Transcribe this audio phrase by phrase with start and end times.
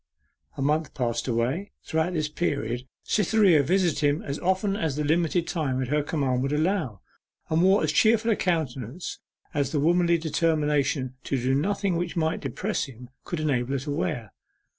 [0.57, 5.47] A month passed away; throughout this period, Cytherea visited him as often as the limited
[5.47, 7.01] time at her command would allow,
[7.51, 9.19] and wore as cheerful a countenance
[9.53, 13.91] as the womanly determination to do nothing which might depress him could enable her to
[13.91, 14.31] wear.